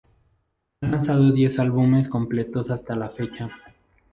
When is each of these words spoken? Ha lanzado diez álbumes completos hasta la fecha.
Ha 0.81 0.87
lanzado 0.87 1.31
diez 1.31 1.59
álbumes 1.59 2.09
completos 2.09 2.71
hasta 2.71 2.95
la 2.95 3.09
fecha. 3.09 3.51